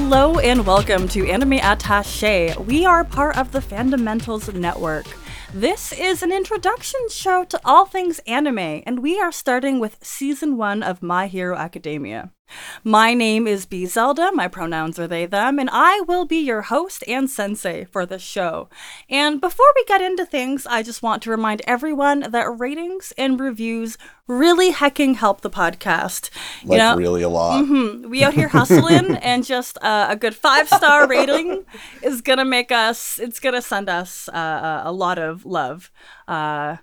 [0.00, 2.54] Hello and welcome to Anime Attache.
[2.66, 5.06] We are part of the Fundamentals Network.
[5.52, 10.56] This is an introduction show to all things anime, and we are starting with season
[10.56, 12.30] one of My Hero Academia.
[12.84, 16.62] My name is B Zelda, my pronouns are they, them, and I will be your
[16.62, 18.68] host and sensei for this show.
[19.10, 23.38] And before we get into things, I just want to remind everyone that ratings and
[23.40, 26.30] reviews really hecking help the podcast.
[26.62, 27.64] You Like know, really a lot.
[27.64, 28.08] Mhm.
[28.10, 31.64] We out here hustling, and just uh, a good five star rating
[32.02, 33.18] is gonna make us.
[33.18, 35.90] It's gonna send us uh, a lot of love.
[36.26, 36.76] Uh,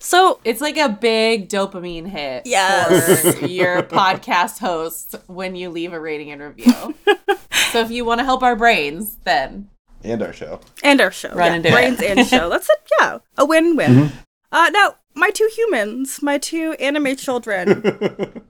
[0.00, 3.34] so It's like a big dopamine hit Yes.
[3.38, 6.94] for your podcast host when you leave a rating and review.
[7.72, 9.68] so if you want to help our brains, then
[10.04, 10.60] And our show.
[10.82, 12.16] and our show, Run yeah, and do brains it.
[12.16, 12.48] and show.
[12.52, 12.78] That's it.
[13.00, 14.12] Yeah, a win win.
[14.52, 18.42] Uh, now my two humans, my two anime children.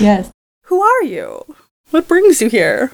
[0.00, 0.30] yes,
[0.64, 1.44] who are you?
[1.90, 2.92] What brings you here?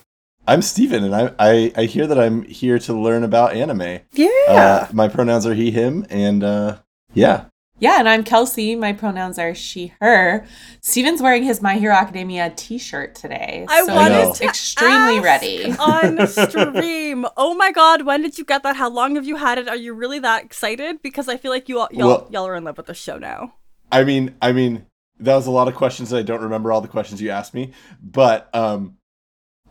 [0.48, 4.00] I'm Steven, and I, I, I hear that I'm here to learn about anime.
[4.12, 4.28] Yeah.
[4.48, 6.78] Uh, my pronouns are he, him, and uh,
[7.14, 7.44] yeah.
[7.80, 8.76] Yeah, and I'm Kelsey.
[8.76, 10.46] My pronouns are she, her.
[10.80, 15.24] Steven's wearing his My Hero Academia T-shirt today, I so wanted he's to extremely ask
[15.24, 15.72] ready.
[15.72, 17.26] on stream.
[17.36, 18.76] Oh my god, when did you get that?
[18.76, 19.68] How long have you had it?
[19.68, 21.02] Are you really that excited?
[21.02, 23.18] Because I feel like you all, y'all, Well- y'all are in love with the show
[23.18, 23.54] now.
[23.90, 24.86] I mean, I mean,
[25.18, 26.12] that was a lot of questions.
[26.14, 27.72] I don't remember all the questions you asked me,
[28.02, 28.96] but um,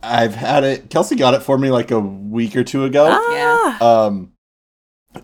[0.02, 0.90] I've had it.
[0.90, 3.06] Kelsey got it for me like a week or two ago.
[3.10, 4.32] Ah, Um,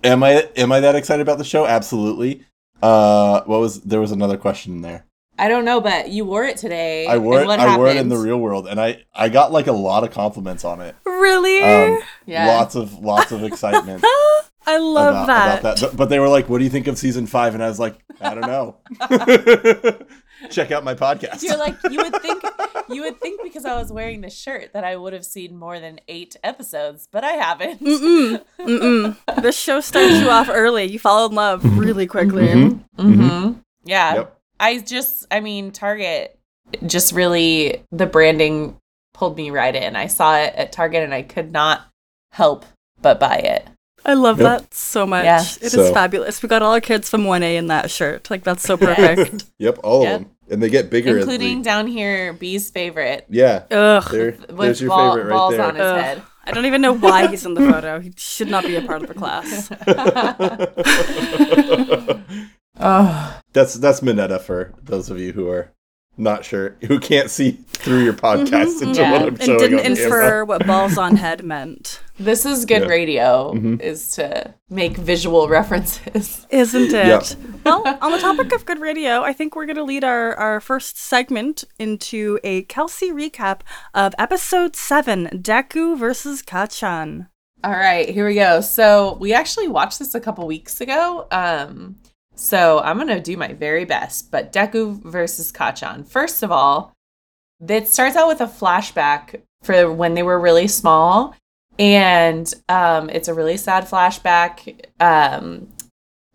[0.02, 1.66] am I am I that excited about the show?
[1.66, 2.44] Absolutely.
[2.82, 5.06] Uh, what was there was another question in there.
[5.38, 7.06] I don't know, but you wore it today.
[7.06, 7.48] I wore it.
[7.48, 10.10] I wore it in the real world, and I I got like a lot of
[10.10, 10.94] compliments on it.
[11.04, 11.62] really?
[11.62, 12.46] Um, Yeah.
[12.46, 14.02] Lots of lots of excitement
[14.68, 15.60] I love about, that.
[15.60, 15.90] about that.
[15.90, 17.54] But, but they were like, "What do you think of season five?
[17.54, 18.76] And I was like, "I don't know."
[20.50, 21.42] Check out my podcast.
[21.42, 22.42] You're like you would think
[22.88, 25.80] you would think because I was wearing this shirt that I would have seen more
[25.80, 27.80] than eight episodes, but I haven't.
[27.80, 28.44] Mm-mm.
[28.60, 29.42] Mm-mm.
[29.42, 30.84] this show starts you off early.
[30.84, 32.46] You fall in love really quickly.
[32.48, 32.84] Mhm.
[32.98, 33.52] Mm-hmm.
[33.84, 34.14] Yeah.
[34.14, 34.38] Yep.
[34.60, 36.38] I just I mean Target
[36.86, 38.76] just really the branding
[39.14, 39.96] pulled me right in.
[39.96, 41.82] I saw it at Target and I could not
[42.32, 42.64] help
[43.00, 43.66] but buy it.
[44.08, 44.60] I love Yep.
[44.60, 45.24] that so much.
[45.24, 45.40] Yeah.
[45.42, 46.40] It is So- fabulous.
[46.42, 48.30] We got all our kids from 1A in that shirt.
[48.30, 49.44] Like, that's so perfect.
[49.58, 50.14] Yep, all Yep.
[50.14, 51.18] of them, and they get bigger.
[51.18, 53.26] Including we- down here B's favorite.
[53.28, 53.64] yeah.
[53.70, 54.04] Ugh.
[54.10, 55.64] There, With there's your ball- favorite right balls there.
[55.66, 56.00] on his Ugh.
[56.00, 56.22] head.
[56.44, 57.98] I don't even know why he's in the photo.
[57.98, 59.70] He should not be a part of the class.
[62.78, 63.40] Oh.
[63.54, 65.72] that's that's Minetta for those of you who are
[66.18, 69.12] not sure, who can't see through your podcast into Yeah.
[69.12, 69.50] what I'm Mm-hmm.
[69.50, 70.04] and didn't on camera.
[70.04, 72.00] infer what balls on head meant.
[72.18, 72.88] This is good Yeah.
[72.88, 73.80] radio Mhm.
[73.82, 76.46] is to make visual references.
[76.50, 77.06] Isn't it?
[77.06, 77.24] Yep.
[77.64, 80.60] Well, on the topic of good radio, I think we're going to lead our, our
[80.60, 83.60] first segment into a Kelsey recap
[83.92, 87.28] of episode 7 Deku versus Kacchan.
[87.64, 88.60] All right, here we go.
[88.60, 91.26] So we actually watched this a couple weeks ago.
[91.30, 91.96] Um,
[92.36, 94.30] so I'm gonna do my very best.
[94.30, 96.06] But Deku versus Kacchan.
[96.06, 96.92] First of all,
[97.66, 101.34] it starts out with a flashback for when they were really small,
[101.78, 104.84] and um, it's a really sad flashback.
[105.00, 105.68] Um,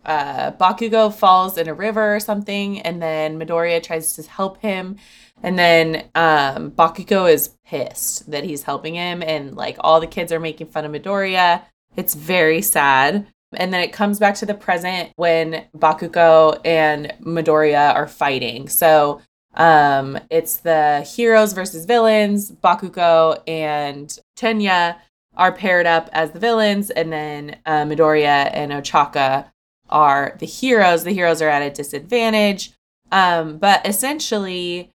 [0.03, 4.97] uh, Bakugo falls in a river or something, and then Midoriya tries to help him,
[5.43, 10.31] and then um, Bakugo is pissed that he's helping him, and like all the kids
[10.31, 11.61] are making fun of Midoriya.
[11.95, 13.27] It's very sad.
[13.53, 18.69] And then it comes back to the present when Bakugo and Midoriya are fighting.
[18.69, 19.21] So
[19.55, 22.51] um, it's the heroes versus villains.
[22.51, 24.97] Bakugo and Tenya
[25.35, 29.51] are paired up as the villains, and then uh, Midoriya and Ochaka
[29.89, 31.03] are the heroes.
[31.03, 32.71] The heroes are at a disadvantage.
[33.11, 34.91] Um, but essentially,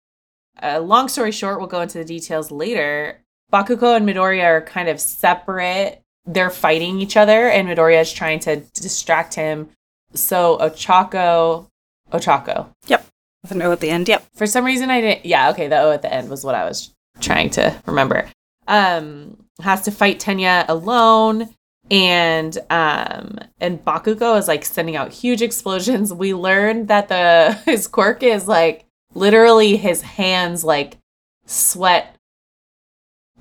[0.63, 3.23] uh, long story short, we'll go into the details later.
[3.53, 6.03] Bakugo and Midoriya are kind of separate.
[6.27, 9.71] They're fighting each other, and Midoriya is trying to distract him.
[10.15, 11.69] So Ochako,
[12.13, 12.69] Ochako.
[12.87, 13.07] Yep,
[13.43, 14.09] with an O at the end.
[14.09, 14.27] Yep.
[14.35, 15.27] For some reason, I didn't.
[15.27, 15.69] Yeah, okay.
[15.69, 18.29] The O at the end was what I was trying to remember.
[18.67, 21.49] Um, has to fight Tenya alone,
[21.91, 26.13] and um, and Bakugo is like sending out huge explosions.
[26.13, 28.85] We learned that the his quirk is like
[29.15, 30.99] literally his hands like
[31.47, 32.16] sweat,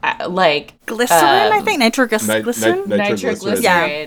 [0.04, 1.20] uh, like Glycerin,
[1.54, 1.80] I Um, think.
[1.80, 2.46] Nitroglycerin.
[2.46, 3.62] Nit- nit- nitroglycerin.
[3.64, 4.06] Yeah.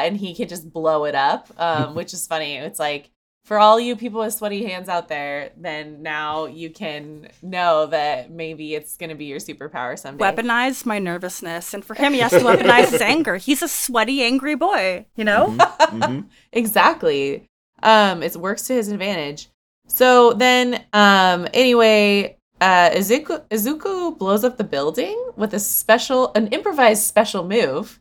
[0.00, 0.04] Yeah.
[0.04, 2.56] and he can just blow it up, um, which is funny.
[2.56, 3.10] It's like
[3.44, 8.30] for all you people with sweaty hands out there, then now you can know that
[8.30, 10.22] maybe it's going to be your superpower someday.
[10.24, 11.74] Weaponize my nervousness.
[11.74, 13.36] And for him, he has to weaponize his anger.
[13.38, 15.48] He's a sweaty, angry boy, you know?
[15.48, 16.26] Mhm.
[16.52, 17.46] exactly.
[17.82, 19.48] Um, it works to his advantage.
[19.88, 26.48] So then, um, anyway, uh, Izuku, Izuku blows up the building with a special, an
[26.48, 28.00] improvised special move.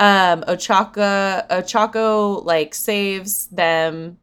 [0.00, 4.18] Um, Ochaka, Ochako like saves them.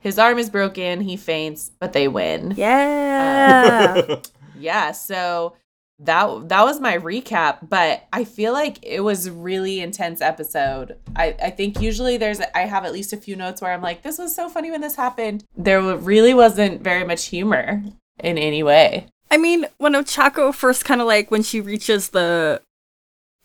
[0.00, 1.00] His arm is broken.
[1.00, 2.54] He faints, but they win.
[2.56, 4.16] Yeah.
[4.56, 5.56] Yeah, so
[5.98, 10.96] that that was my recap, but I feel like it was a really intense episode.
[11.16, 14.02] I I think usually there's I have at least a few notes where I'm like,
[14.02, 15.44] this was so funny when this happened.
[15.56, 17.82] There really wasn't very much humor
[18.22, 19.08] in any way.
[19.34, 22.62] I mean, when Ochako first kind of like when she reaches the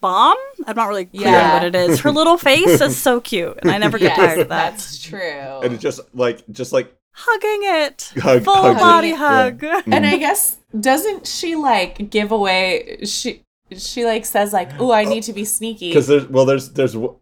[0.01, 0.37] bomb,
[0.67, 1.53] I'm not really clear on Yeah.
[1.55, 1.99] what it is.
[2.01, 4.71] Her little face is so cute, and I never get tired of that.
[4.73, 5.19] that's true.
[5.63, 9.17] and it just like just like Hugging it, Hug- full hugging body it.
[9.17, 9.63] hug.
[9.91, 13.41] and I guess doesn't she like give away she
[13.75, 16.93] she like says like, "Oh, I need to be sneaky." because there's well there's there's
[16.93, 17.17] w-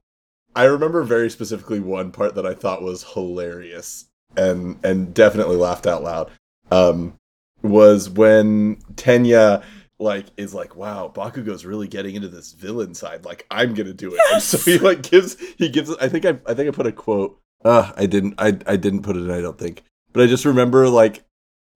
[0.56, 4.06] I remember very specifically one part that I thought was hilarious
[4.36, 6.30] and and definitely laughed out loud.
[6.70, 7.16] Um,
[7.62, 9.63] was when Tenya
[10.00, 13.25] like is like, wow, Bakugo's really getting into this villain side.
[13.25, 14.19] Like I'm gonna do it.
[14.31, 15.95] And so he like gives he gives.
[15.98, 17.39] I think I I think I put a quote.
[17.65, 19.24] Uh, I didn't I I didn't put it.
[19.24, 19.83] in, I don't think.
[20.13, 21.24] But I just remember like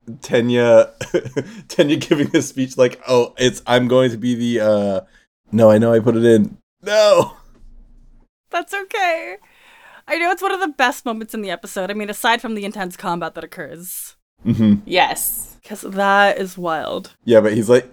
[0.08, 0.96] Tenya
[1.68, 5.02] Tenya giving this speech like, oh, it's I'm going to be the uh
[5.52, 6.58] no, I know I put it in.
[6.82, 7.38] No.
[8.50, 9.38] That's okay.
[10.08, 11.90] I know it's one of the best moments in the episode.
[11.90, 15.51] I mean, aside from the intense combat that occurs, hmm yes.
[15.62, 17.16] Because that is wild.
[17.24, 17.90] Yeah, but he's like,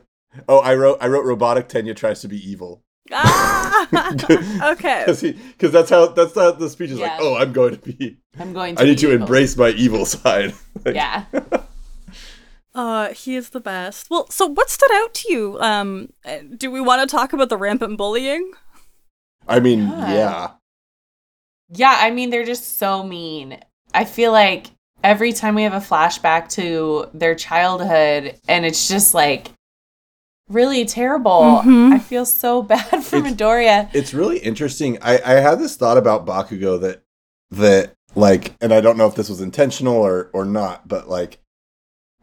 [0.49, 2.83] oh, I wrote I wrote robotic Tenya tries to be evil
[3.13, 3.87] Ah!
[4.73, 5.03] okay.
[5.07, 7.07] because he because that's how that's how the speech is Yeah.
[7.13, 7.21] like.
[7.21, 8.19] Oh, I'm going to be.
[8.39, 9.23] I'm going to I need be to evil.
[9.23, 10.55] embrace my evil side.
[10.85, 11.25] Like, Yeah.
[12.75, 14.09] Uh, he is the best.
[14.11, 15.59] Well, so what stood out to you?
[15.61, 18.53] Um, uh, do we want to talk about the rampant bullying?
[19.49, 20.13] I mean, Yeah.
[20.13, 20.51] yeah.
[21.71, 23.59] Yeah, I mean, they're just so mean.
[23.93, 24.69] I feel like
[25.05, 29.49] every time we have a flashback to their childhood, and it's just like
[30.49, 31.61] really terrible.
[31.65, 31.93] Mhm.
[31.93, 33.91] I feel so bad for It's- Midoriya.
[33.93, 34.99] It's really interesting.
[35.03, 37.03] I I had this thought about Bakugo that
[37.51, 41.39] that like, and I don't know if this was intentional or or not, but like,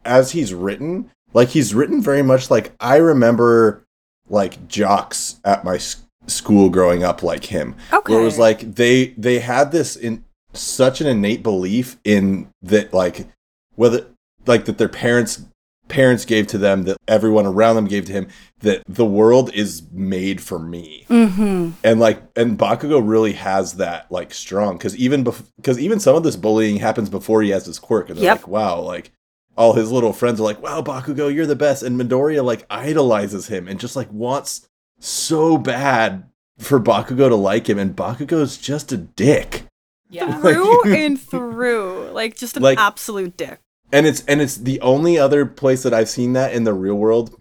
[0.04, 3.84] as he's written, like he's written very much like I remember
[4.28, 7.76] like jocks at my s- school growing up like him.
[7.92, 8.12] Okay.
[8.12, 10.24] where it was like they they had this in
[10.56, 13.26] such an innate belief in that like
[13.74, 14.06] whether
[14.46, 15.44] like that their parents
[15.88, 18.26] parents gave to them that everyone around them gave to him
[18.60, 21.70] that the world is made for me mm-hmm.
[21.84, 25.22] and like and Bakugo really has that like strong because even
[25.56, 28.38] because even some of this bullying happens before he has his quirk and they're Yep.
[28.38, 29.12] like wow like
[29.56, 33.46] all his little friends are like wow Bakugo you're the best and Midoriya like idolizes
[33.46, 34.66] him and just like wants
[34.98, 39.65] so bad for Bakugo to like him and Bakugo's just a dick
[40.08, 40.36] Yeah.
[40.40, 43.58] Through and through, like just an Like- absolute dick.
[43.92, 46.94] and it's and it's the only other place that I've seen that in the real
[46.96, 47.34] world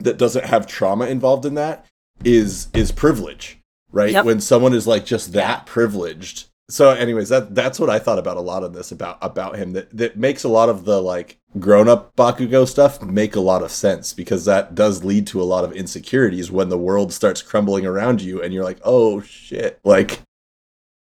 [0.00, 1.86] that doesn't have trauma involved in that
[2.24, 3.58] is is privilege,
[3.92, 4.12] right?
[4.12, 4.24] Yep.
[4.24, 5.62] When someone is like just that Yeah.
[5.66, 6.46] privileged.
[6.70, 9.72] So, anyways, that that's what I thought about a lot of this about about him.
[9.74, 13.62] That that makes a lot of the like grown up Bakugo stuff make a lot
[13.62, 17.42] of sense because that does lead to a lot of insecurities when the world starts
[17.42, 20.20] crumbling around you and you're like, oh shit, like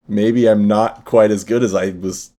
[0.09, 2.33] maybe I'm not quite as good as I was.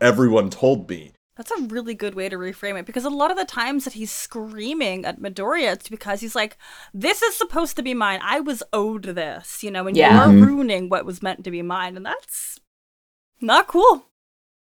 [0.00, 1.12] Everyone told me.
[1.36, 3.92] That's a really good way to reframe it because a lot of the times that
[3.92, 6.56] he's screaming at Midoriya, it's because he's like,
[6.94, 8.20] "This is supposed to be mine.
[8.22, 10.14] I was owed this," you know, and Yeah.
[10.14, 10.46] you're Mhm.
[10.46, 12.58] ruining what was meant to be mine, and that's
[13.40, 14.06] not cool.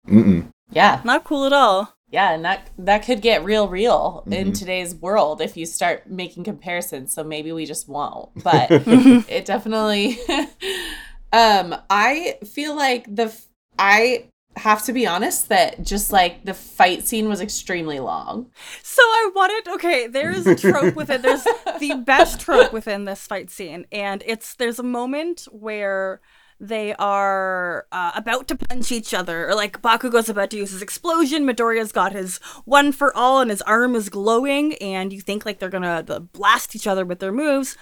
[0.07, 0.49] Mm-mm.
[0.69, 1.01] Yeah.
[1.05, 1.93] Not cool at all.
[2.09, 4.59] Yeah, and that that could get real real in Mhm.
[4.59, 7.13] today's world if you start making comparisons.
[7.13, 8.29] So maybe we just won't.
[8.43, 8.67] But
[9.29, 10.19] it definitely
[11.33, 14.25] um I feel like the f- I
[14.57, 18.49] have to be honest that just like the fight scene was extremely long.
[18.83, 21.43] So I wanted okay, there's a trope within there's
[21.79, 26.21] the best trope within this fight scene, and it's there's a moment where
[26.57, 30.81] they are uh, about to punch each other, or like Bakugo's about to use his
[30.81, 31.45] explosion.
[31.45, 35.59] Midoriya's got his one for all, and his arm is glowing, and you think like
[35.59, 37.77] they're gonna uh, blast each other with their moves.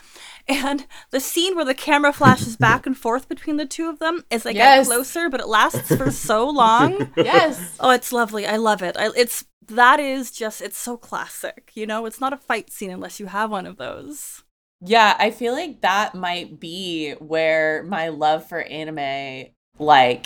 [0.48, 4.24] And the scene where the camera flashes back and forth between the two of them
[4.30, 4.88] as they Yes.
[4.88, 7.12] get closer, but it lasts for so long.
[7.16, 7.76] Yes.
[7.80, 8.46] Oh, it's lovely.
[8.46, 8.98] I love it.
[8.98, 11.72] I, it's that is just it's so classic.
[11.76, 14.44] You know, it's not a fight scene unless you have one of those.
[14.86, 19.46] Yeah, I feel like that might be where my love for anime
[19.80, 20.26] like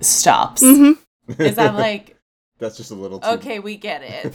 [0.00, 0.62] stops.
[0.64, 1.40] Mm-hmm.
[1.40, 2.16] Is I'm like,
[2.58, 3.28] That's just a little too.
[3.28, 4.34] okay, we get it.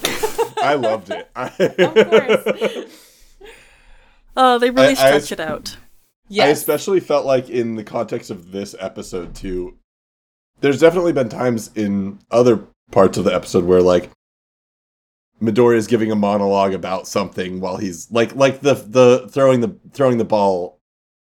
[0.63, 1.29] I loved it.
[1.35, 1.93] of
[2.47, 3.10] course.
[4.35, 5.77] Oh, they really I- I- stretch it out.
[6.45, 9.77] I especially felt like in the context of this episode too.
[10.61, 14.09] There's definitely been times in other parts of the episode where like
[15.41, 19.75] Midori is giving a monologue about something while he's like like the the throwing the
[19.91, 20.79] throwing the ball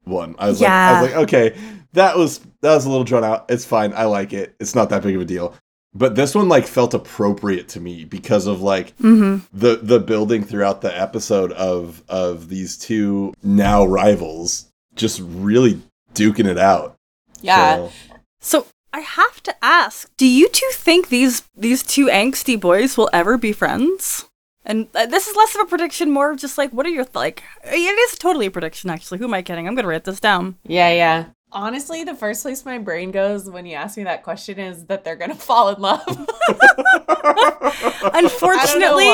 [0.05, 0.37] one.
[0.39, 1.57] I was like I was like okay,
[1.95, 3.47] that was that was a little drawn out.
[3.49, 3.93] It's fine.
[3.95, 4.55] I like it.
[4.61, 5.55] It's not that big of a deal.
[5.95, 10.43] But this one like felt appropriate to me because of like hmm the the building
[10.45, 15.81] throughout the episode of of these two now rivals just really
[16.15, 16.97] duking it out.
[17.43, 17.77] Yeah.
[17.77, 17.93] So-
[18.41, 23.11] So I have to ask: Do you two think these these two angsty boys will
[23.13, 24.29] ever be friends?
[24.65, 27.05] And uh, this is less of a prediction, more of just like, what are your
[27.05, 27.43] th- like?
[27.65, 29.19] It is totally a prediction, actually.
[29.19, 29.67] Who am I kidding?
[29.67, 30.57] I'm gonna write this down.
[30.65, 31.25] Yeah, yeah.
[31.55, 35.05] Honestly, the first place my brain goes when you ask me that question is that
[35.05, 36.03] they're gonna fall in love.
[36.09, 39.05] I don't know Unfortunately,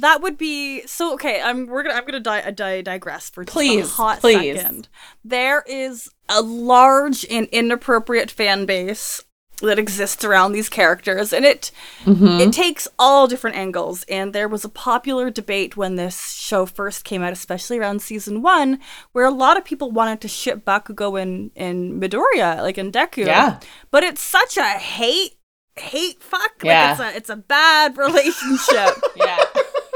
[0.00, 1.14] that would be so.
[1.14, 4.60] Okay, I'm we're gonna I'm gonna di- uh, di- digress for Please, a hot please.
[4.60, 4.88] second.
[5.24, 9.22] There is a large and inappropriate fan base
[9.60, 11.70] that exists around these characters, and it
[12.04, 12.40] Mm-hmm.
[12.40, 14.04] it takes all different angles.
[14.08, 18.40] And there was a popular debate when this show first came out, especially around season
[18.42, 18.78] one,
[19.12, 23.26] where a lot of people wanted to ship Bakugo in in Midoriya, like in Deku.
[23.26, 23.58] Yeah.
[23.90, 25.34] But it's such a hate
[25.76, 26.62] hate fuck.
[26.62, 26.96] Yeah.
[26.98, 28.94] Like it's a it's a bad relationship.
[29.16, 29.44] Yeah.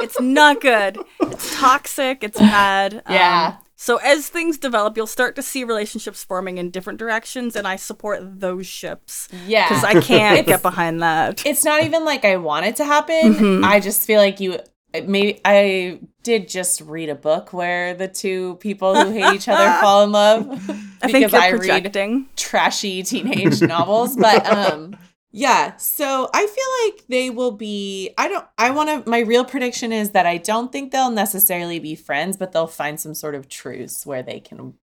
[0.01, 0.99] it's not good.
[1.21, 2.23] It's toxic.
[2.25, 2.95] It's bad.
[3.07, 3.57] Um, Yeah.
[3.83, 7.75] So as things develop, you'll start to see relationships forming in different directions, and I
[7.75, 9.69] support those ships Yeah.
[9.69, 11.45] because I can't get behind that.
[11.45, 13.35] it's not even like I want it to happen.
[13.35, 13.65] Mhm.
[13.65, 14.59] I just feel like you
[15.07, 19.81] maybe I did just read a book where the two people who hate each other
[19.81, 20.47] fall in love
[21.03, 24.95] I think because you're I read trashy teenage novels but um
[25.33, 29.45] yeah so i feel like they will be i don't i want to my real
[29.45, 33.35] prediction is that i don't think they'll necessarily be friends but they'll find some sort
[33.35, 34.75] of truce where they can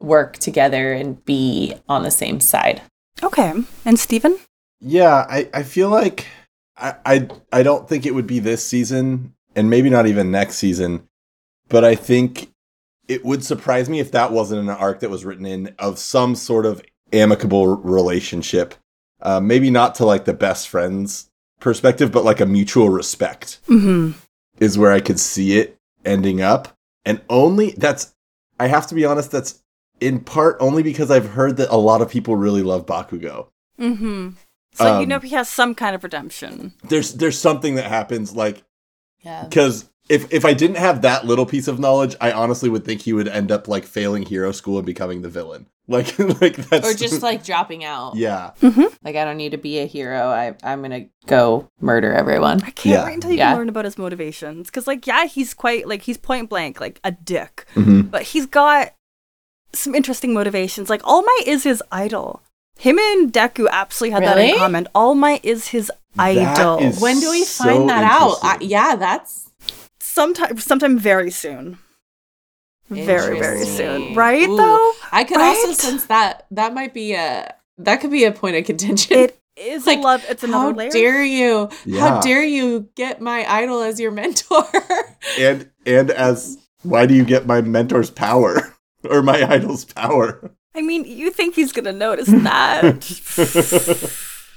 [0.00, 2.82] work together and be on the same side
[3.22, 3.52] Okay,
[3.84, 4.38] and Stephen?
[4.80, 6.26] Yeah, I, I feel like
[6.76, 10.56] I, I I don't think it would be this season and maybe not even next
[10.56, 11.08] season,
[11.68, 12.50] but I think
[13.06, 16.34] it would surprise me if that wasn't an arc that was written in of some
[16.34, 16.82] sort of
[17.12, 18.74] amicable relationship.
[19.24, 24.12] Uh, maybe not to like the best friends perspective, but like a mutual respect Mm-hmm.
[24.60, 26.76] is where I could see it ending up.
[27.06, 28.14] And only that's
[28.60, 29.62] I have to be honest, that's
[30.00, 33.48] in part only because I've heard that a lot of people really love Bakugo.
[33.80, 34.30] Mm-hmm.
[34.74, 36.74] So you Um, know he has some kind of redemption.
[36.82, 38.62] There's there's something that happens like
[39.22, 42.84] yeah because if if I didn't have that little piece of knowledge, I honestly would
[42.84, 45.66] think he would end up like failing hero school and becoming the villain.
[45.86, 48.52] Like like that's or just like dropping out yeah.
[48.62, 52.70] like i don't need to be a hero i i'm gonna go murder everyone I
[52.70, 53.04] can't Yeah.
[53.04, 53.50] wait until you Yeah.
[53.50, 54.68] can learn about his motivations.
[54.68, 57.66] Because, like, yeah, he's quite, like, he's point blank, like, a dick.
[57.74, 58.10] Mhm.
[58.10, 58.92] But he's got
[59.74, 60.88] some interesting motivations.
[60.88, 62.42] Like, All Might is his idol.
[62.78, 64.88] Him and Deku absolutely had that in common.
[64.94, 66.78] All Might is his That idol.
[66.78, 69.50] is- when do we So find that out I, yeah that's
[70.00, 71.78] sometime, sometime very soon.
[72.90, 74.14] Very, very soon.
[74.14, 74.56] Right, Ooh.
[74.56, 74.92] though?
[75.10, 78.64] I could also sense that that might be a that could be a point of
[78.64, 79.16] contention.
[79.18, 80.24] It is Like, a love.
[80.28, 80.90] It's another How layer.
[80.90, 81.68] dare you?
[81.84, 82.00] Yeah.
[82.00, 84.64] How dare you get my idol as your mentor?
[85.38, 88.74] And and as why do you get my mentor's power
[89.08, 90.50] or my idol's power?
[90.74, 94.04] I mean, you think he's going to notice that.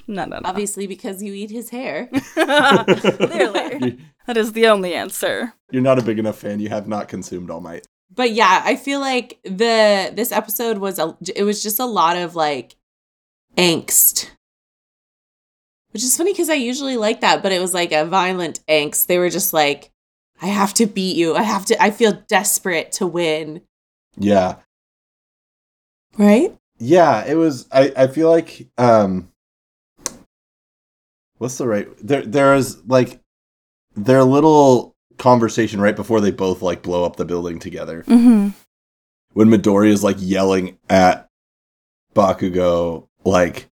[0.07, 0.41] no, no, no.
[0.43, 2.07] Obviously, because you eat his hair.
[2.33, 3.99] Clearly.
[4.25, 5.53] That is the only answer.
[5.71, 6.59] You're not a big enough fan.
[6.59, 7.87] You have not consumed All Might.
[8.13, 12.17] But yeah, I feel like the this episode was a it was just a lot
[12.17, 12.75] of like
[13.57, 14.29] angst.
[15.91, 19.07] Which is funny because I usually like that, but it was like a violent angst.
[19.07, 19.91] They were just like,
[20.41, 21.35] I have to beat you.
[21.35, 23.61] I have to I feel desperate to win.
[24.17, 24.55] Yeah.
[26.17, 26.55] Right?
[26.79, 29.31] Yeah, it was I, I feel like um
[31.37, 33.19] what's the right there there is like
[33.95, 38.03] their little conversation right before they both like blow up the building together.
[38.03, 38.49] Mm-hmm.
[39.33, 41.29] When Midori is like yelling at
[42.15, 43.67] Bakugo like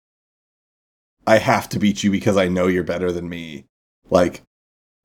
[1.28, 3.66] I have to beat you because I know you're better than me.
[4.10, 4.42] Like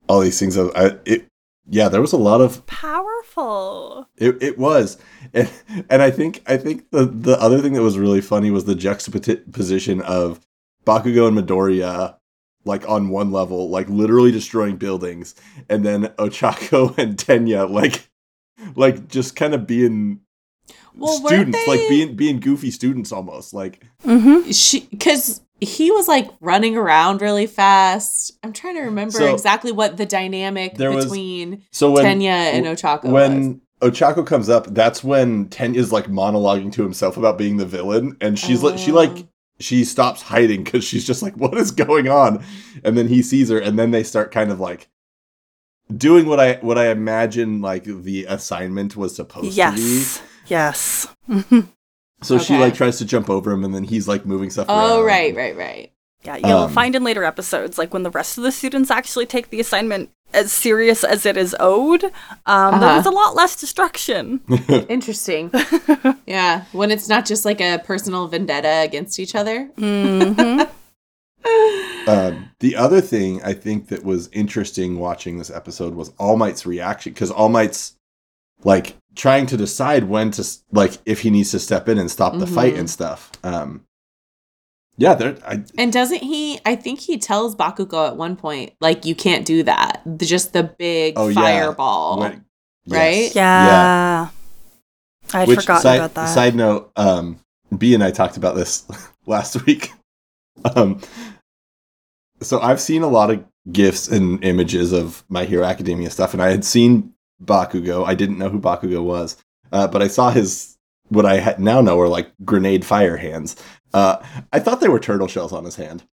[0.07, 1.27] all these things I, I it
[1.69, 4.07] yeah, there was a lot of Powerful.
[4.15, 4.97] It it was,
[5.33, 5.51] and,
[5.89, 8.75] and I think I think the the other thing that was really funny was the
[8.75, 10.39] juxtaposition of
[10.85, 12.15] Bakugo and Midoriya,
[12.67, 15.33] like on one level, like literally destroying buildings,
[15.69, 18.09] and then Ochako and Tenya, like
[18.75, 20.19] like just kind of being
[20.95, 24.51] Well, weren't students, like being being goofy students almost, like Mm-hmm.
[24.51, 28.37] She because he was like running around really fast.
[28.43, 32.29] I'm trying to remember So, exactly what the dynamic there was- between so when Tenya
[32.53, 33.11] and Ochako was.
[33.13, 38.17] when Ochako comes up, that's when Tenya's like monologuing to himself about being the villain,
[38.21, 39.27] and she's like, she like Oh.
[39.59, 42.43] She stops hiding because she's just like, what is going on?
[42.83, 44.89] And then he sees her, and then they start kind of like
[45.95, 49.81] doing what I what I imagine like the assignment was supposed to be.
[49.81, 50.21] Yes.
[50.47, 51.07] Yes.
[52.21, 54.67] So she like tries to jump over him, and then he's like moving stuff.
[54.69, 55.05] Oh, around.
[55.05, 55.91] right, right, right.
[56.27, 59.25] Yeah, you'll Um, find in later episodes, like when the rest of the students actually
[59.25, 62.11] take the assignment as serious as it is owed, um,
[62.75, 62.97] Uh-huh.
[62.97, 64.41] was a lot less destruction.
[64.89, 65.49] Interesting.
[66.27, 69.65] yeah, when it's not just like a personal vendetta against each other.
[69.77, 70.61] hmm
[72.07, 76.65] Um, the other thing I think that was interesting watching this episode was All Might's
[76.65, 77.95] reaction because All Might's
[78.63, 82.37] like trying to decide when to like if he needs to step in and stop
[82.37, 82.79] the fight Mhm.
[82.79, 83.31] and stuff.
[83.43, 83.81] Um,
[84.97, 85.37] yeah, there.
[85.45, 86.59] I And doesn't he?
[86.65, 90.01] I think he tells Bakugo at one point, like, you can't do that.
[90.05, 91.35] The- Just the big Oh, yeah.
[91.41, 92.19] fireball.
[92.19, 92.45] when-
[92.87, 93.33] Right?
[93.35, 94.29] Yeah.
[95.33, 96.33] I'd Which forgotten side, about that.
[96.33, 97.39] Side note, um,
[97.77, 98.85] B and I talked about this
[99.25, 99.91] last week.
[100.75, 101.01] Um,
[102.41, 106.41] so I've seen a lot of gifs and images of My Hero Academia stuff, and
[106.41, 107.11] I had seen
[107.43, 108.05] Bakugo.
[108.07, 109.35] I didn't know who Bakugo was,
[109.73, 110.77] uh, but I saw his
[111.09, 113.55] what I ha- now know are like grenade fire hands.
[113.93, 114.17] Uh,
[114.53, 116.03] I thought they were turtle shells on his hand.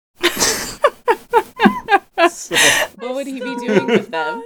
[2.31, 2.57] So-
[2.99, 4.43] What would he be doing with them?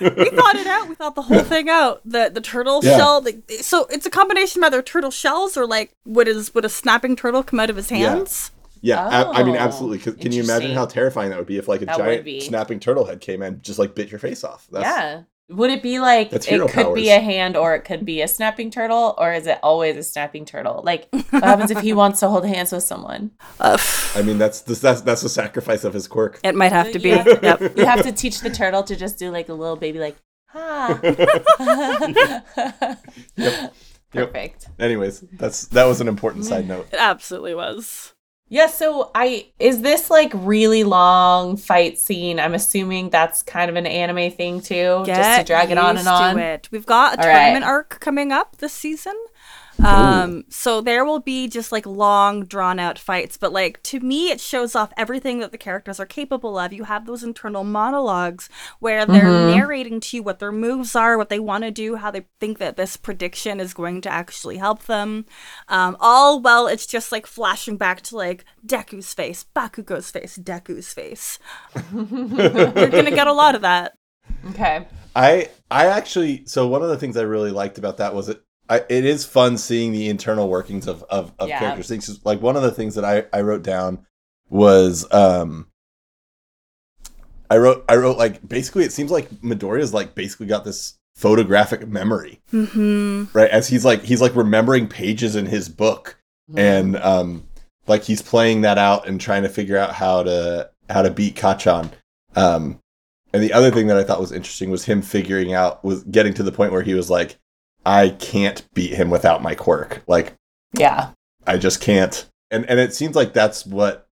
[0.00, 0.88] we thought it out.
[0.88, 2.00] We thought the whole thing out.
[2.04, 2.96] The the turtle Yeah.
[2.96, 3.20] shell.
[3.20, 6.68] The, so it's a combination of either turtle shells or like would is would a
[6.68, 8.50] snapping turtle come out of his hands?
[8.80, 9.58] Yeah, I, I mean, absolutely.
[9.58, 9.98] absolutely.
[9.98, 12.78] 'Cause Can you imagine how terrifying that would be if like a That giant snapping
[12.78, 14.68] turtle head came and just like bit your face off?
[14.70, 15.22] That's, yeah.
[15.50, 18.20] Would it be like That's it hero could be a hand or it could be
[18.20, 20.82] a snapping turtle, or is it always a snapping turtle?
[20.84, 23.30] Like, what happens if he wants to hold hands with someone?
[23.58, 23.78] Uh,
[24.14, 26.38] I mean, that's the, that's that's the sacrifice of his quirk.
[26.44, 27.08] it might have to be.
[27.10, 27.24] Yeah.
[27.42, 27.78] Yep.
[27.78, 30.16] You have to teach the turtle to just do like a little baby, like,
[30.48, 31.00] ha.
[34.14, 34.32] Yep.
[34.32, 34.68] Perfect.
[34.78, 36.88] Anyways, that's that was an important side note.
[36.92, 38.14] It absolutely was.
[38.50, 42.40] Yeah, so I is this like really long fight scene?
[42.40, 46.08] I'm assuming that's kind of an anime thing too, just to drag it on and
[46.08, 46.38] on.
[46.38, 46.68] It.
[46.70, 47.38] We've got a All right.
[47.40, 49.14] tournament arc coming up this season.
[49.84, 54.30] Um, so there will be just like long, drawn out fights, but like to me,
[54.30, 56.72] it shows off everything that the characters are capable of.
[56.72, 58.48] You have those internal monologues
[58.80, 59.54] where they're Mhm.
[59.56, 62.58] narrating to you what their moves are, what they want to do, how they think
[62.58, 65.26] that this prediction is going to actually help them.
[65.68, 70.92] Um, all well, it's just like flashing back to like Deku's face, Bakugo's face, Deku's
[70.92, 71.38] face.
[71.94, 73.94] You're gonna get a lot of that.
[74.50, 74.86] Okay.
[75.14, 78.42] I I actually so one of the things I really liked about that was it
[78.70, 81.58] I, it is fun seeing the internal workings of of, of Yeah.
[81.58, 81.88] characters.
[81.88, 84.06] Things like one of the things that I I wrote down
[84.50, 85.66] was um
[87.50, 91.88] I wrote I wrote like basically it seems like Midoriya's like basically got this photographic
[91.88, 96.16] memory hmm right as he's like he's like remembering pages in his book
[96.56, 97.42] and um
[97.88, 101.34] like he's playing that out and trying to figure out how to how to beat
[101.34, 101.90] Kacchan.
[102.36, 102.78] Um
[103.32, 106.32] and the other thing that I thought was interesting was him figuring out was getting
[106.34, 107.38] to the point where he was like
[107.84, 110.02] I can't beat him without my quirk.
[110.06, 110.34] Like
[110.74, 111.10] yeah.
[111.46, 112.28] I just can't.
[112.50, 114.08] And and it seems like that's what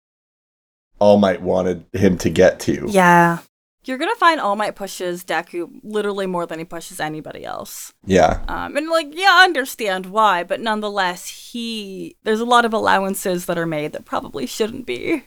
[1.00, 2.86] All Might wanted him to get to.
[2.90, 3.40] Yeah.
[3.84, 7.94] You're gonna find All Might pushes Deku literally more than he pushes anybody else.
[8.06, 8.44] Yeah.
[8.48, 13.46] Um, and like, yeah, I understand why, but nonetheless, he there's a lot of allowances
[13.46, 15.24] that are made that probably shouldn't be.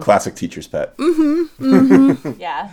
[0.00, 0.96] Classic teacher's pet.
[0.96, 1.42] Mm-hmm.
[1.58, 2.40] Mm-hmm.
[2.40, 2.72] Yeah.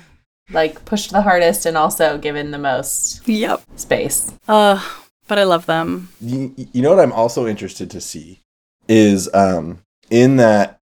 [0.53, 3.61] Like pushed the hardest and also given the most yep.
[3.75, 4.31] space.
[4.47, 4.83] Uh,
[5.27, 6.09] but I love them.
[6.21, 8.39] you, you know what I'm also interested to see
[8.87, 10.79] is um in that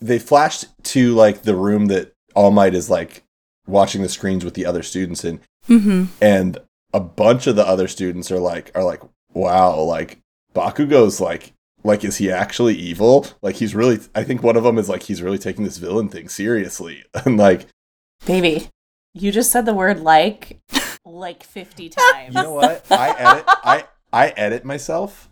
[0.00, 3.24] they flashed to like the room that All Might is like
[3.66, 6.04] watching the screens with the other students in Mm-hmm.
[6.20, 6.58] and
[6.92, 9.00] a bunch of the other students are like are like
[9.32, 10.18] wow like
[10.54, 14.76] Bakugo's like like is he actually evil like he's really I think one of them
[14.76, 17.66] is like he's really taking this villain thing seriously and like
[18.26, 18.68] Baby,
[19.14, 20.60] you just said the word like
[21.04, 22.34] like 50 times.
[22.34, 25.28] you know what I edit I I edit myself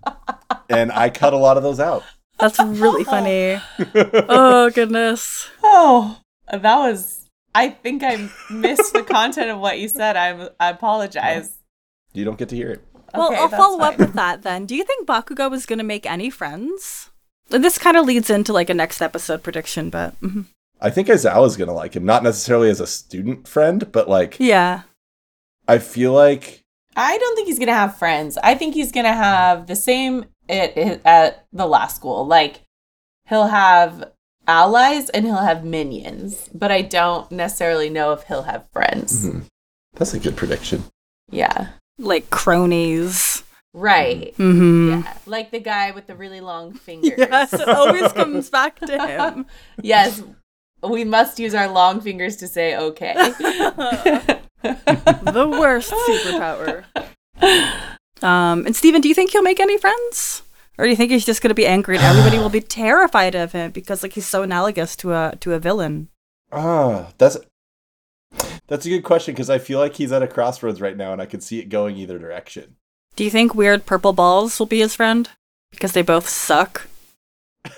[0.71, 2.03] and I cut a lot of those out
[2.39, 3.61] That's really funny.
[4.29, 5.49] oh goodness.
[5.63, 6.19] Oh,
[6.51, 7.29] that was.
[7.55, 10.17] I think I missed the content of what you said.
[10.17, 10.49] I'm.
[10.59, 11.59] I apologize.
[12.15, 12.81] you don't get to hear it
[13.15, 14.65] Well, Okay, I'll that's follow up with that then.
[14.67, 17.11] Do you think Bakugo was going to make any friends?
[17.51, 20.47] And This kind of leads into like a next episode prediction, but mhm.
[20.83, 24.83] I think Aizawa's gonna like him, not necessarily as a student friend, but like yeah.
[25.69, 26.65] I feel like
[26.97, 28.37] I don't think he's gonna have friends.
[28.43, 32.27] I think he's gonna have the same it, it at the last school.
[32.27, 32.63] Like
[33.29, 34.11] he'll have
[34.49, 39.25] allies and he'll have minions, but I don't necessarily know if he'll have friends.
[39.25, 39.45] Mhm.
[39.95, 40.85] that's a good prediction.
[41.31, 41.69] Yeah.
[41.99, 43.45] Like cronies.
[43.73, 44.35] Right.
[44.37, 44.91] Mm-hmm.
[45.05, 45.15] Yeah.
[45.27, 47.13] Like the guy with the really long fingers.
[47.19, 49.47] Yes, it always comes back to him.
[49.81, 50.23] yes.
[50.83, 53.15] We must use our long fingers to say okay.
[54.63, 56.85] the worst superpower.
[58.23, 60.43] Um, and Steven, do you think he'll make any friends?
[60.79, 63.35] Or do you think he's just going to be angry and everybody will be terrified
[63.35, 66.09] of him because like he's so analogous to a to a villain?
[66.51, 67.37] Ah, that's
[68.67, 71.21] that's a good question because I feel like he's at a crossroads right now, and
[71.21, 72.77] I can see it going either direction.
[73.17, 75.29] Do you think weird purple balls will be his friend
[75.71, 76.89] because they both suck?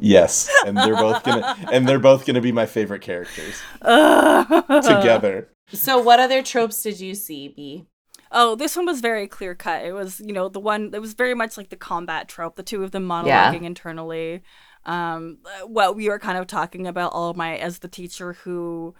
[0.00, 5.48] yes, and they're both gonna and they're both gonna be my favorite characters together.
[5.72, 7.84] So, what other tropes did you see, B?
[8.32, 9.84] Oh, this one was very clear cut.
[9.84, 12.62] It was, you know, the one it was very much like the combat trope, the
[12.62, 13.26] two of them monologuing
[13.60, 13.66] Yeah.
[13.66, 14.42] internally.
[14.86, 18.94] Um what we were kind of talking about All Might as the teacher who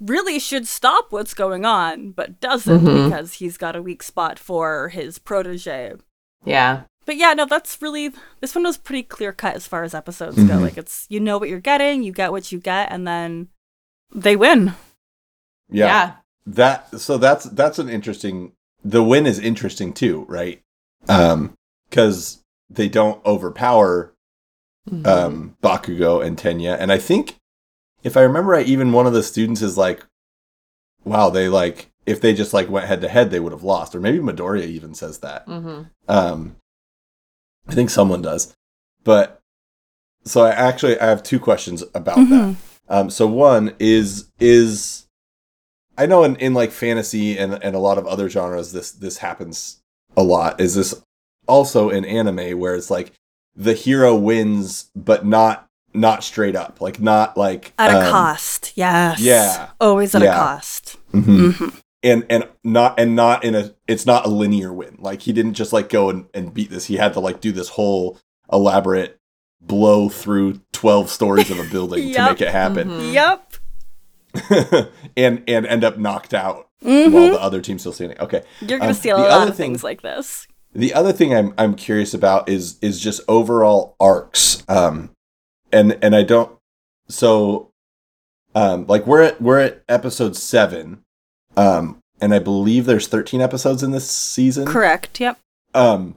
[0.00, 3.04] really should stop what's going on, but doesn't Mhm.
[3.10, 5.92] because he's got a weak spot for his protege.
[6.44, 6.82] Yeah.
[7.04, 10.36] But yeah, no, that's really this one was pretty clear cut as far as episodes
[10.36, 10.42] go.
[10.54, 10.60] Mhm.
[10.62, 13.48] Like it's you know what you're getting, you get what you get, and then
[14.14, 14.74] they win.
[15.70, 16.12] Yeah, Yeah.
[16.46, 18.52] that so that's that's an interesting.
[18.84, 20.60] The win is interesting too, right?
[21.08, 21.54] Um,
[21.88, 24.12] because they don't overpower
[24.90, 25.06] Mhm.
[25.06, 27.36] um Bakugo and Tenya, and I think
[28.02, 30.04] if I remember right, even one of the students is like,
[31.04, 33.94] "Wow, they like if they just like went head to head, they would have lost."
[33.94, 35.46] Or maybe Midoriya even says that.
[35.46, 35.90] Mhm.
[36.08, 36.56] Um,
[37.68, 38.54] I think someone does,
[39.04, 39.40] but
[40.24, 42.28] so I actually I have two questions about that.
[42.28, 42.56] Mhm.
[42.88, 45.06] Um, so one is is
[45.96, 49.18] I know in, in like fantasy and, and a lot of other genres this this
[49.18, 49.80] happens
[50.16, 50.60] a lot.
[50.60, 51.02] Is this
[51.48, 53.12] also in anime where it's like
[53.54, 58.72] the hero wins but not not straight up, like not like At a um, cost.
[58.76, 59.20] Yes.
[59.20, 59.70] yeah.
[59.80, 60.34] Always at Yeah.
[60.34, 60.96] a cost.
[61.12, 61.52] mhm.
[61.54, 61.68] hmm
[62.04, 64.96] And and not and not in a it's not a linear win.
[64.98, 66.86] Like he didn't just like go and, and beat this.
[66.86, 68.18] He had to like do this whole
[68.52, 69.18] elaborate
[69.60, 72.88] blow through twelve stories of a building to make it happen.
[72.88, 73.12] Mhm.
[73.12, 73.54] Yep.
[75.16, 77.12] and and end up knocked out Mhm.
[77.12, 78.18] while the other team's still standing.
[78.18, 78.42] Okay.
[78.60, 80.46] You're gonna Um, see a the lot other of thing- things like this.
[80.74, 84.64] The other thing I'm I'm curious about is is just overall arcs.
[84.68, 85.10] Um
[85.72, 86.50] and and I don't
[87.08, 87.70] so
[88.54, 91.04] um like we're at we're at episode 7.
[91.56, 94.66] Um and I believe there's 13 episodes in this season.
[94.66, 95.20] Correct.
[95.20, 95.38] Yep.
[95.74, 96.16] Um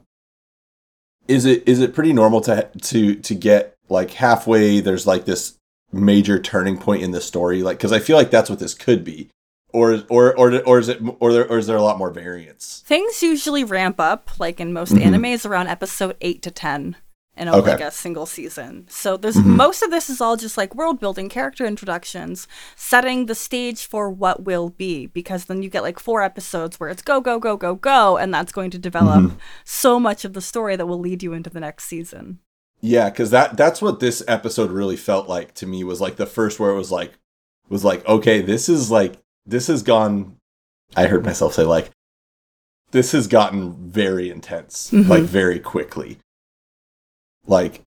[1.28, 5.54] is it is it pretty normal to to to get like halfway there's like this
[5.92, 9.04] major turning point in the story like cuz I feel like that's what this could
[9.04, 9.28] be.
[9.72, 12.82] Or or or or is it or there or is there a lot more variance?
[12.86, 15.02] Things usually ramp up, like in most Mhm.
[15.02, 16.96] animes, around episode eight to ten
[17.36, 17.72] in a, Okay.
[17.72, 18.86] like a single season.
[18.88, 19.56] So there's Mhm.
[19.56, 24.08] most of this is all just like world building, character introductions, setting the stage for
[24.10, 25.06] what will be.
[25.06, 28.32] Because then you get like four episodes where it's go go go go go, and
[28.32, 29.36] that's going to develop Mhm.
[29.64, 32.38] so much of the story that will lead you into the next season.
[32.80, 36.26] Yeah, because that that's what this episode really felt like to me was like the
[36.26, 37.12] first where it was like
[37.68, 40.36] was like okay, this is like this has gone.
[40.96, 41.90] I heard myself say like
[42.92, 45.08] this has gotten very intense, Mhm.
[45.08, 46.18] like very quickly.
[47.46, 47.82] Like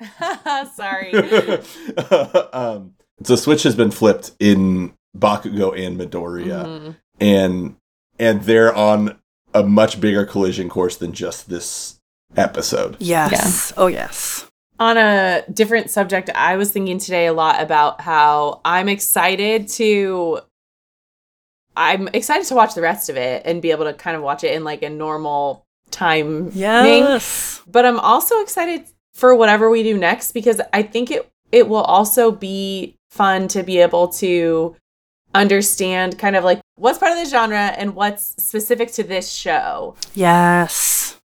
[0.74, 1.12] Sorry.
[2.52, 6.96] um, so switch has been flipped in Bakugo and Midoriya, Mhm.
[7.20, 7.76] and
[8.18, 9.18] and they're on
[9.54, 12.00] a much bigger collision course than just this
[12.36, 12.96] episode.
[12.98, 13.72] Yes.
[13.76, 14.48] Oh yes.
[14.80, 20.40] On a different subject, I was thinking today a lot about how I'm excited to
[21.76, 24.42] I'm excited to watch the rest of it and be able to kind of watch
[24.44, 25.63] it in like a normal
[25.94, 26.50] time.
[26.52, 27.62] Yes.
[27.66, 31.82] But I'm also excited for whatever we do next because I think it it will
[31.82, 34.76] also be fun to be able to
[35.34, 39.94] understand kind of like what's part of the genre and what's specific to this show.
[40.14, 41.20] Yes.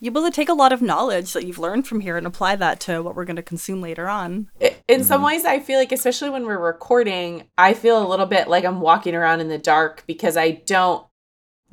[0.00, 2.26] You'll be able to take a lot of knowledge that you've learned from here and
[2.26, 4.50] apply that to what we're going to consume later on.
[4.60, 5.26] I- In some mm-hmm.
[5.26, 8.80] ways, I feel like, especially when we're recording, I feel a little bit like I'm
[8.80, 11.06] walking around in the dark because I don't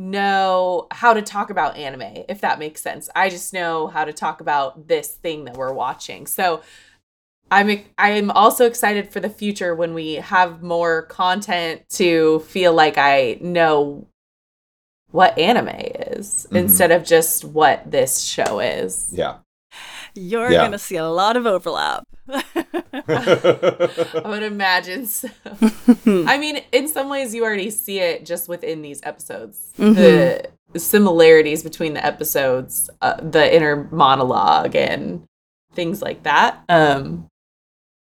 [0.10, 3.10] know how to talk about anime, if that makes sense.
[3.16, 6.28] I just know how to talk about this thing that we're watching.
[6.28, 6.62] So
[7.50, 12.98] I'm I'm also excited for the future when we have more content to feel like
[12.98, 14.08] I know
[15.12, 16.56] what anime is Mhm.
[16.58, 19.10] instead of just what this show is.
[19.12, 19.40] Yeah.
[20.16, 20.60] You're Yeah.
[20.60, 22.04] going to see a lot of overlap.
[22.28, 25.30] I would imagine so.
[26.06, 29.72] I mean, in some ways, you already see it just within these episodes.
[29.78, 30.48] The
[30.78, 35.24] similarities between the episodes, uh, the inner monologue, and
[35.74, 36.64] things like that.
[36.70, 37.28] Um,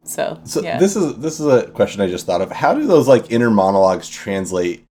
[0.03, 0.77] so, So yeah.
[0.77, 2.51] this is this is a question I just thought of.
[2.51, 4.83] How do those like inner monologues translate?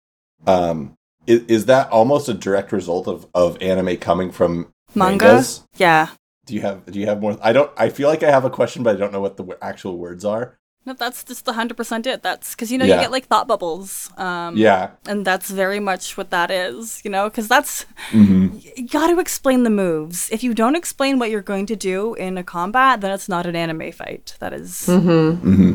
[0.46, 0.94] Um,
[1.26, 5.24] is, is that almost a direct result of of anime coming from Manga?
[5.24, 5.64] mangas?
[5.76, 6.08] Yeah.
[6.46, 7.36] Do you have do you have more?
[7.42, 7.70] I don't.
[7.76, 9.98] I feel like I have a question, but I don't know what the w- actual
[9.98, 10.56] words are.
[10.88, 12.22] No, that's just 100% it.
[12.22, 12.94] That's because, you know, Yeah.
[12.94, 14.08] you get like thought bubbles.
[14.16, 14.90] Um, Yeah.
[15.08, 19.18] And that's very much what that is, you know, because that's, hmm you got to
[19.18, 20.30] explain the moves.
[20.30, 23.46] If you don't explain what you're going to do in a combat, then it's not
[23.46, 24.36] an anime fight.
[24.38, 25.30] That is Mm-hmm.
[25.54, 25.72] hmm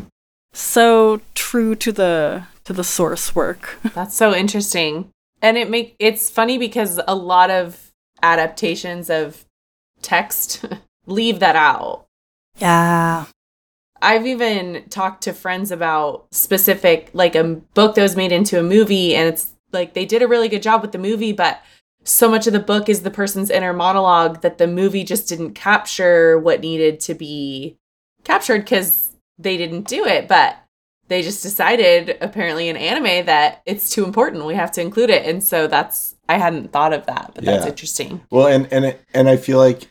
[0.53, 3.77] so true to the to the source work.
[3.93, 5.10] That's so interesting.
[5.41, 7.91] And it make it's funny because a lot of
[8.23, 9.43] adaptations of
[10.02, 10.66] text
[11.06, 12.06] leave that out.
[12.58, 13.26] yeah.
[14.04, 18.64] I've even talked to friends about specific like a book that was made into a
[18.64, 21.62] movie and it's like they did a really good job with the movie but
[22.04, 25.54] so much of the book is the person's inner monologue that the movie just didn't
[25.54, 27.78] capture what needed to be
[28.24, 30.58] captured cuz they didn't do it but
[31.08, 35.28] they just decided apparently in anime that it's too important we have to include it
[35.28, 38.22] and so that's I hadn't thought of that but that's interesting.
[38.32, 39.90] Well, and and it, and I feel like,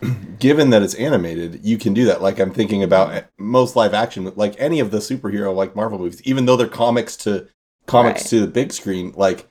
[0.38, 2.22] given that it's animated, you can do that.
[2.22, 6.20] Like I'm thinking about most live action, like any of the superhero like Marvel movies,
[6.24, 7.48] even though they're comics to
[7.86, 8.30] comics Right.
[8.30, 9.46] to the big screen, like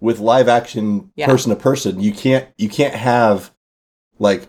[0.00, 1.26] with live action Yeah.
[1.26, 3.52] person to person, you can't you can't have
[4.18, 4.48] like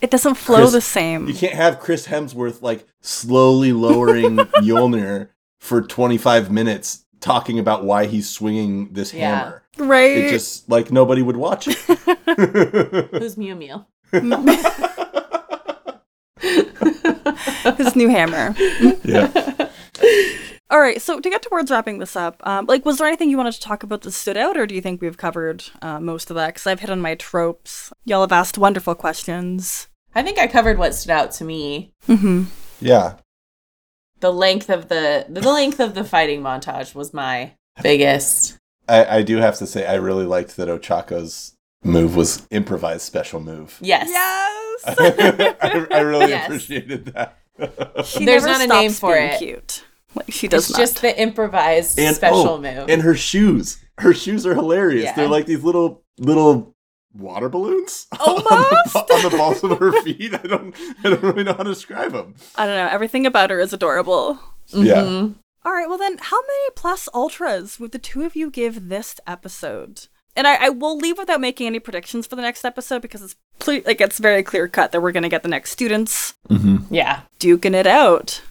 [0.00, 1.26] It doesn't flow Chris- the same.
[1.28, 5.28] you can't have Chris Hemsworth like slowly lowering Mjolnir
[5.60, 9.38] for 25 minutes talking about why he's swinging this Yeah.
[9.44, 9.62] hammer.
[9.78, 10.18] right?
[10.18, 11.78] It just like nobody would watch it.
[13.12, 13.84] Who's Mew Mew?
[17.78, 18.54] His new hammer.
[19.04, 19.68] yeah.
[20.70, 23.36] All right, so to get towards wrapping this up, um, like, was there anything you
[23.36, 26.30] wanted to talk about that stood out, or do you think we've covered uh, most
[26.30, 26.48] of that?
[26.48, 27.92] Because I've hit on my tropes.
[28.06, 29.88] Y'all have asked wonderful questions.
[30.14, 31.92] I think I covered what stood out to me.
[32.08, 32.44] Mm-hmm.
[32.80, 33.16] Yeah.
[34.20, 38.56] The length of the the length of the fighting montage was my biggest.
[38.88, 41.51] I, I do have to say I really liked that Ochako's
[41.84, 43.78] move was improvised special move.
[43.80, 44.08] Yes.
[44.10, 44.84] Yes.
[45.60, 46.46] I, I really Yes.
[46.46, 47.38] appreciated that.
[48.04, 49.38] she There's never not a name for it.
[49.38, 49.84] Cute.
[50.14, 50.78] Like she does it's not.
[50.82, 52.88] just the improvised And- special oh, move.
[52.88, 53.78] And her shoes.
[53.98, 55.04] Her shoes are hilarious.
[55.04, 55.14] Yeah.
[55.14, 56.74] They're like these little little
[57.14, 58.46] water balloons Almost.
[58.50, 60.34] on, the, on the balls of her feet.
[60.34, 62.34] I don't I don't really know how to describe them.
[62.56, 62.88] I don't know.
[62.88, 64.38] Everything about her is adorable.
[64.68, 65.02] Yeah.
[65.02, 65.34] Mhm.
[65.64, 69.20] All right, well then, how many plus ultras would the two of you give this
[69.28, 70.08] episode?
[70.34, 73.36] And I, I will leave without making any predictions for the next episode because it's
[73.58, 76.92] ple- like it's very clear cut that we're gonna get the next students Mm-hmm.
[76.94, 77.20] Yeah.
[77.38, 78.42] duking it out.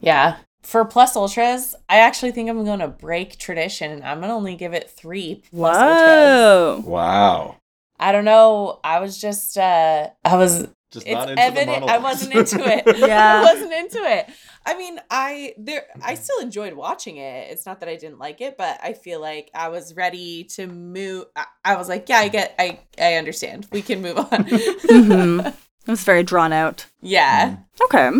[0.00, 0.36] Yeah.
[0.62, 3.92] For plus ultras, I actually think I'm going to break tradition.
[3.92, 6.84] And I'm going to only give it three plus ultras.
[6.84, 6.90] Whoa!
[6.90, 7.56] Wow.
[8.00, 8.80] I don't know.
[8.82, 12.58] I was just, uh, I was Just it's not into the evident I wasn't into
[12.66, 12.84] it.
[12.98, 13.40] Yeah.
[13.46, 14.28] I wasn't into it.
[14.68, 17.50] I mean, I there I still enjoyed watching it.
[17.52, 20.66] It's not that I didn't like it, but I feel like I was ready to
[20.66, 21.26] move.
[21.36, 23.66] I, I was like, yeah, I get, I I understand.
[23.70, 24.26] We can move on.
[24.26, 25.54] Mhm.
[25.86, 26.86] It was very drawn out.
[27.00, 28.10] yeah, Okay.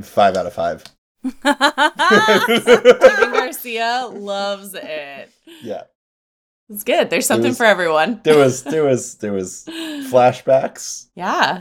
[0.00, 0.82] Five out of five.
[1.42, 1.52] Kevin
[3.32, 5.30] Garcia loves it.
[5.62, 5.82] yeah.
[6.70, 7.10] It's good.
[7.10, 8.20] There's something was- for everyone.
[8.24, 9.64] There was there was there was
[10.10, 11.08] flashbacks.
[11.14, 11.60] Yeah.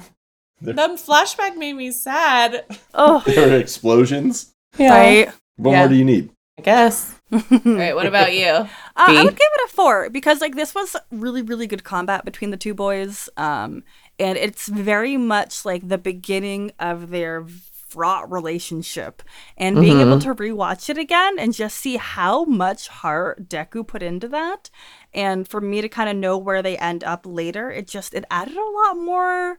[0.63, 2.65] There- That flashback made me sad.
[2.93, 4.53] oh, There were explosions.
[4.79, 5.29] right.
[5.57, 5.79] What Yeah.
[5.79, 6.29] more do you need?
[6.57, 7.19] I guess.
[7.31, 7.95] All right.
[7.95, 8.45] What about you?
[8.47, 9.23] Uh, I B?
[9.23, 12.57] would give it a four because like this was really really good combat between the
[12.57, 13.83] two boys, um,
[14.19, 17.45] and it's very much like the beginning of their
[17.89, 19.23] fraught relationship.
[19.57, 24.03] And being able to rewatch it again and just see how much heart Deku put
[24.03, 24.69] into that,
[25.13, 28.25] and for me to kind of know where they end up later, it just it
[28.29, 29.57] added a lot more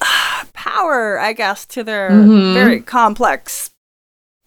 [0.52, 2.54] power, I guess, to their Mhm.
[2.54, 3.70] very complex.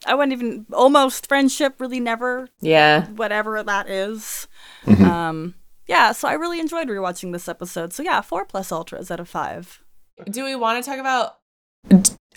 [0.05, 3.05] I wouldn't even almost friendship, really never Yeah.
[3.07, 4.47] whatever that is.
[4.85, 5.05] Mhm.
[5.05, 5.53] Um,
[5.88, 7.91] yeah, so I really enjoyed rewatching this episode.
[7.93, 9.81] So yeah, four plus ultras out of five.
[10.29, 11.38] Do we want to talk about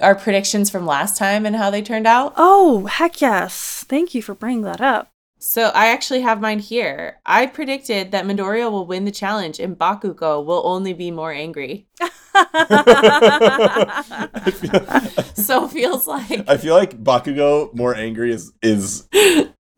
[0.00, 2.32] our predictions from last time and how they turned out?
[2.36, 3.84] Oh heck yes!
[3.88, 5.08] Thank you for bringing that up.
[5.38, 7.18] So I actually have mine here.
[7.26, 11.86] I predicted that Midoriya will win the challenge and Bakugo will only be more angry.
[12.34, 19.08] I feel, So feels like I feel like Bakugo more angry is is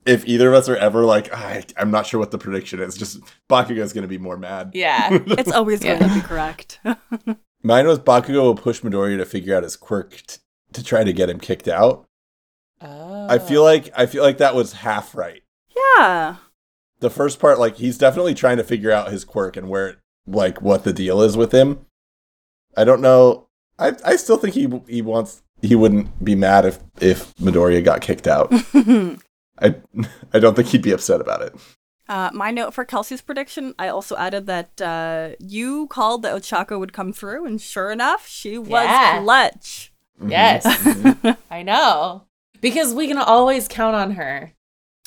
[0.06, 2.80] if either of us are ever like "Ah, I, I'm not sure what the prediction
[2.80, 2.96] is.
[2.96, 4.70] Just Bakugo is gonna be more mad.
[4.74, 5.08] yeah.
[5.26, 6.08] it's always going Yeah.
[6.08, 6.80] to be correct.
[7.62, 10.36] Mine was Bakugo will push Midoriya to figure out his quirk t-
[10.74, 12.04] to try to get him kicked out.
[12.80, 13.26] Oh.
[13.30, 15.42] I feel like I feel like that was half right.
[15.96, 16.36] yeah.
[17.00, 20.62] The first part, like he's definitely trying to figure out his quirk and where, like,
[20.62, 21.86] what the deal is with him.
[22.76, 23.46] I don't know.
[23.78, 28.00] I I still think he he wants he wouldn't be mad if if Midoriya got
[28.00, 28.52] kicked out.
[29.60, 29.76] I
[30.32, 31.54] I don't think he'd be upset about it.
[32.08, 36.78] Uh, my note for Kelsey's prediction, I also added that uh, you called that Ochako
[36.78, 39.20] would come through, and sure enough, she was Yeah.
[39.22, 39.92] clutch.
[40.20, 40.30] Mhm.
[40.30, 40.66] Yes.
[40.66, 41.36] Mhm.
[41.50, 42.24] I know.
[42.60, 44.52] because we can always count on her.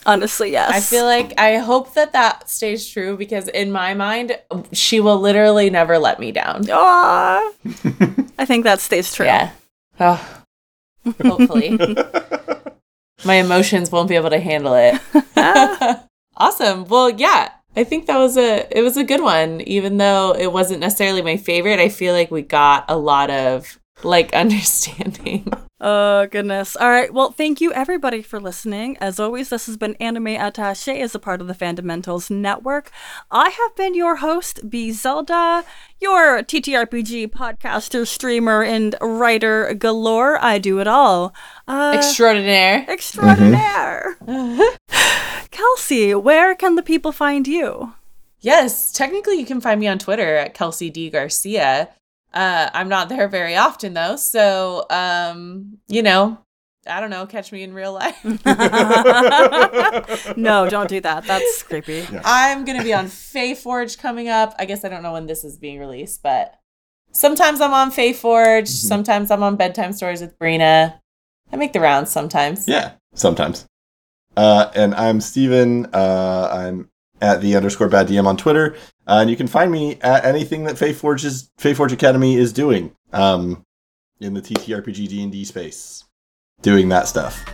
[0.08, 0.72] Honestly, yes.
[0.72, 4.40] I feel like I hope that that stays true because in my mind,
[4.72, 6.66] she will literally never let me down.
[6.70, 9.26] I think that stays true.
[9.26, 9.52] Yeah.
[10.00, 10.44] Oh,
[11.22, 11.78] hopefully.
[13.26, 14.98] my emotions won't be able to handle it.
[16.38, 16.86] awesome.
[16.86, 17.52] Well, yeah.
[17.76, 21.22] I think that was a it was a good one even though it wasn't necessarily
[21.22, 21.80] my favorite.
[21.80, 25.52] I feel like we got a lot of like understanding.
[25.80, 26.76] Oh, goodness.
[26.76, 27.14] All right.
[27.14, 28.98] Well, thank you everybody for listening.
[28.98, 32.90] As always, this has been Anime Attache as a part of the Fundamentals Network.
[33.30, 35.64] I have been your host, B Zelda,
[36.02, 40.44] your TTRPG podcaster, streamer, and writer galore.
[40.44, 41.32] I do it all.
[41.68, 42.84] Uh, Extraordinaire.
[42.90, 44.18] extraordinaire.
[45.52, 47.94] Kelsey, where can the people find you?
[48.40, 51.90] Yes, technically you can find me on Twitter at Kelsey D Garcia.
[52.34, 56.38] Uh, I'm not there very often though, so um, you know,
[56.86, 58.24] I don't know, catch me in real life.
[60.38, 61.24] no, don't do that.
[61.26, 62.06] That's creepy.
[62.24, 64.56] I'm gonna be on Faeforge coming up.
[64.60, 66.56] I guess I don't know when this is being released, but
[67.12, 68.68] sometimes I'm on Forge.
[68.68, 71.00] Sometimes I'm on Bedtime Stories with Brina.
[71.52, 72.68] I make the rounds sometimes.
[72.68, 73.66] Yeah, sometimes.
[74.36, 75.88] Uh, and I'm Steven.
[75.94, 76.90] Uh, I'm
[77.22, 78.76] at the underscore bad DM on Twitter.
[79.08, 82.94] Uh, and you can find me at anything that Faeforge's Faeforge Academy is doing
[84.20, 86.04] in the TTRPG D&D space.
[86.62, 87.46] Doing that stuff.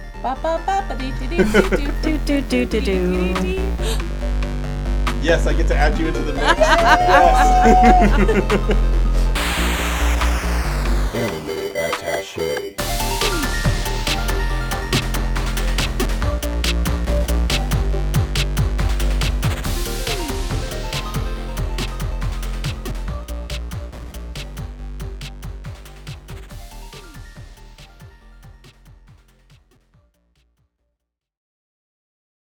[5.21, 6.45] Yes, I get to add you into the mix.
[6.57, 7.73] yes.
[11.15, 12.75] Anime Attache.